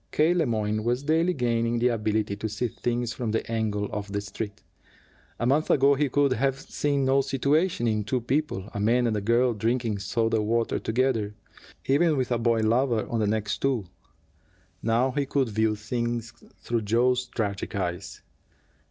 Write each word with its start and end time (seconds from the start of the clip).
K. 0.11 0.33
Le 0.33 0.47
Moyne 0.47 0.83
was 0.83 1.03
daily 1.03 1.35
gaining 1.35 1.77
the 1.77 1.89
ability 1.89 2.35
to 2.35 2.49
see 2.49 2.67
things 2.67 3.13
from 3.13 3.29
the 3.29 3.51
angle 3.51 3.85
of 3.91 4.11
the 4.11 4.19
Street. 4.19 4.63
A 5.37 5.45
month 5.45 5.69
ago 5.69 5.93
he 5.93 6.09
could 6.09 6.33
have 6.33 6.59
seen 6.59 7.05
no 7.05 7.21
situation 7.21 7.87
in 7.87 8.03
two 8.03 8.19
people, 8.19 8.67
a 8.73 8.79
man 8.79 9.05
and 9.05 9.15
a 9.15 9.21
girl, 9.21 9.53
drinking 9.53 9.99
soda 9.99 10.41
water 10.41 10.79
together, 10.79 11.35
even 11.85 12.17
with 12.17 12.31
a 12.31 12.39
boy 12.39 12.61
lover 12.61 13.07
on 13.09 13.19
the 13.19 13.27
next 13.27 13.51
stool. 13.51 13.85
Now 14.81 15.11
he 15.11 15.27
could 15.27 15.49
view 15.49 15.75
things 15.75 16.33
through 16.63 16.81
Joe's 16.81 17.27
tragic 17.27 17.75
eyes. 17.75 18.23